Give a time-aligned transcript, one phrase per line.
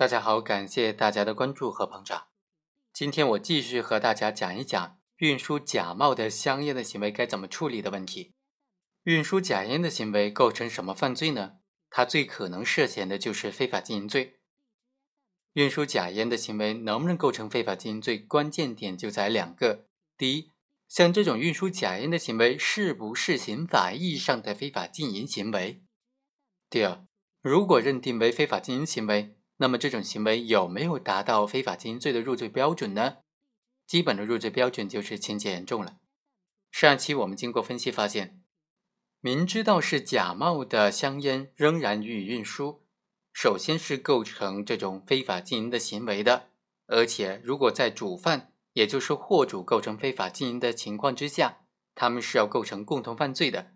[0.00, 2.28] 大家好，感谢大家的关注和捧场。
[2.90, 8.32] 今天我继续和大家讲一讲运输假冒的香烟的行为该怎么处理的问题。
[9.02, 11.56] 运输假烟的行为构成什么犯罪呢？
[11.90, 14.40] 它最可能涉嫌的就是非法经营罪。
[15.52, 18.18] 运输假烟的行为能不能构成非法经营罪？
[18.18, 19.84] 关键点就在两个：
[20.16, 20.50] 第一，
[20.88, 25.82] 像这种运输假烟的行为是不是刑法意义上的非法经营行为？
[26.70, 27.04] 第二，
[27.42, 33.18] 如果认定为非法经营行为，那么这种行为有没有达到非法经营罪的入罪标准呢？
[33.86, 35.98] 基本的入罪标准就是情节严重了。
[36.70, 38.42] 上期我们经过分析发现，
[39.20, 42.86] 明知道是假冒的香烟仍然予以运输，
[43.34, 46.48] 首先是构成这种非法经营的行为的。
[46.86, 53.72] 而且，如果在主犯，也就是货主构成非法经营的情况之下，他们是要构成共同犯罪的。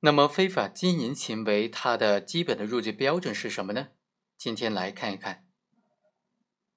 [0.00, 3.88] 那么，非法经营行为它的基本的入罪标准是什么呢？
[4.40, 5.44] 今天来看一看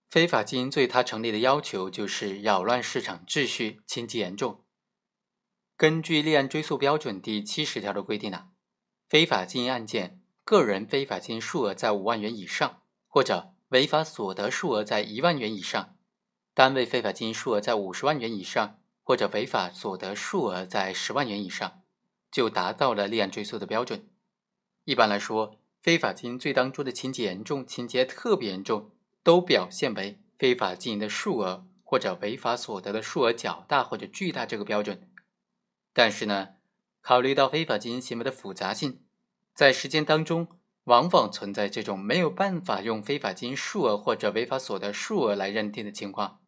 [0.09, 4.65] 非法经营罪，它成立的要求就是扰乱市场秩序，情节严重。
[5.77, 8.49] 根据立案追诉标准第七十条的规定呢，
[9.07, 15.95] 非法经营案件，个人非法经营数额在五万元以上，或者违法所得数额在一万元以上；
[16.53, 21.81] 单位非法经营数额在五十万元以上，或者违法所得数额在十万元以上，
[22.29, 24.09] 就达到了立案追诉的标准。
[24.83, 25.62] 一般来说。
[25.83, 35.09] 非法经营罪当中的情节严重、情节特别严重，都表现为非法经营的数额或者违法所得的数额较大或者巨大这个标准。
[35.91, 36.51] 但是呢，
[37.01, 39.01] 考虑到非法经营行为的复杂性，
[39.53, 40.47] 在实践当中
[40.85, 46.39] 往往存在这种没有办法用非法经营数额或者违法所得数额来认定的情况。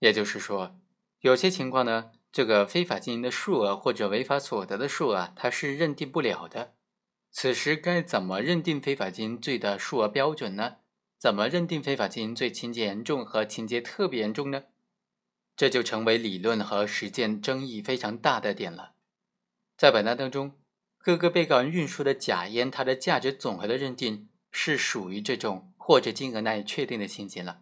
[0.00, 0.78] 也就是说，
[1.20, 6.74] 有些情况呢，这个非法经营的数额或者违法所得的数额，它是认定不了的。
[7.38, 10.76] 此时该怎么认定非法经营罪的数额标准呢？
[11.18, 14.62] 怎么认定非法经营罪情节严重和情节特别严重呢？
[15.54, 18.94] 这就成为理论和实践争议非常大的点了。
[19.76, 20.54] 在本案当中，
[20.96, 27.60] 各个被告人运输的假烟，它的价值总和的认定是属于这种或者金额难以确定的情形了。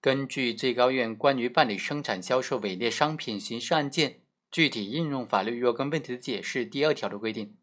[0.00, 7.56] 根据最高院关于办理生产销售伪劣商品刑事案件具体应用法律若干问题的解释第二条的规定。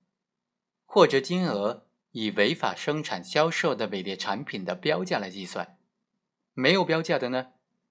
[0.94, 5.76] 或者金额以违法生产销售的伪劣产品的标价来计算，
[6.54, 7.48] 没有标价的呢，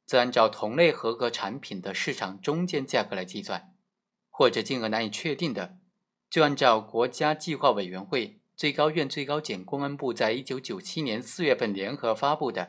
[0.07, 3.73] 则按照同类合格产品的市场中间价格来计算；
[4.31, 5.79] 或者金额难以确定的，
[6.31, 12.63] 就按照国家计划委员会、最高院、最高检、公安部在一九九七年四月份联合发布的《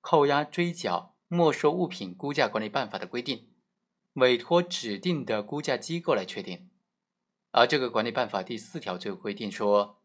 [0.00, 3.50] 扣押、追缴、没收物品估价管理办法》的规定，
[4.14, 6.70] 委托指定的估价机构来确定。
[7.52, 10.00] 而这个管理办法第四条就规定说，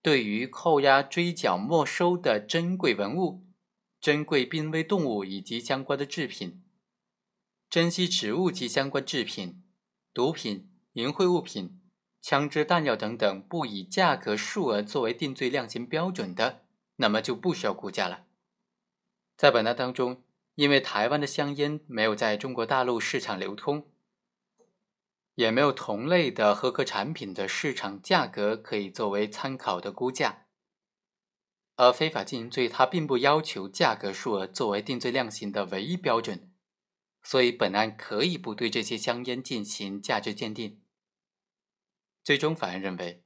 [0.00, 3.44] 对于扣押、追缴、没收的珍贵文物、
[4.00, 6.62] 珍贵濒危动物以及相关的制品、
[7.68, 9.62] 珍稀植物及相关制品、
[10.14, 11.80] 毒品、淫秽物品、
[12.20, 16.64] 枪支弹药等等，不以价格数额作为定罪量刑标准的，
[16.96, 18.26] 那么就不需要估价了。
[19.36, 20.22] 在本案当中，
[20.54, 23.89] 因为台湾的香烟没有在中国大陆市场流通。
[25.40, 30.44] 也没有同类的合格产品的市场价格可以作为参考的估价，
[31.76, 36.52] 而非法经营罪它并不要求价格数额作为定罪量刑的唯一标准，
[37.22, 40.82] 所以本案可以不对这些香烟进行价值鉴定。
[42.22, 43.22] 最终，法院认为，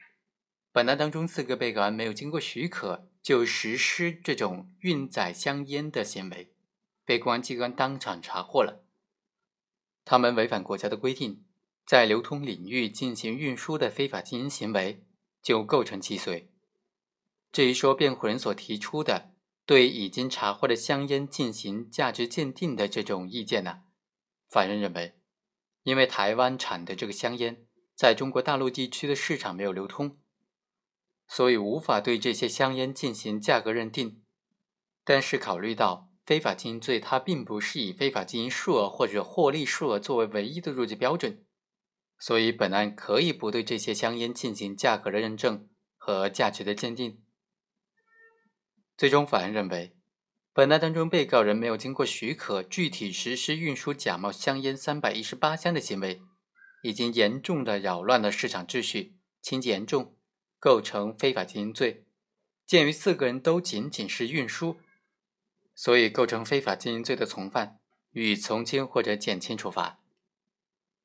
[0.70, 6.54] 本案当中四个被告人没有经过许可就实施这种运载香烟的行为，
[7.04, 8.84] 被公安机关当场查获了，
[10.04, 11.44] 他们违反国家的规定。
[11.86, 15.04] 在流通领域进行运输的非法经营行为，
[15.42, 16.50] 就构成既遂。
[17.52, 19.30] 至于说辩护人所提出的
[19.66, 23.82] 对已经查获的香烟进行价值鉴定的这种意见呢，
[24.48, 25.14] 法院认为，
[25.82, 30.18] 因为台湾产的这个香烟在中国大陆地区的市场没有流通，
[31.28, 34.22] 所以无法对这些香烟进行价格认定。
[35.04, 41.44] 但是考虑到非法经营罪它并不是以非法经营数额或者获利数额作为唯一的入罪标准。
[42.18, 47.22] 所以，本案可以不对这些香烟进行价格的认证和价值的鉴定。
[48.96, 49.96] 最终，法院认为，
[50.52, 56.22] 本案当中被告人没有经过许可具体实施运输假冒香烟三百一十八箱的行为，
[56.82, 60.16] 已经严重的扰乱了市场秩序，情节严重，
[60.60, 62.06] 构成非法经营罪。
[62.64, 64.78] 鉴于四个人都仅仅是运输，
[65.74, 67.80] 所以构成非法经营罪的从犯，
[68.12, 69.98] 予以从轻或者减轻处罚。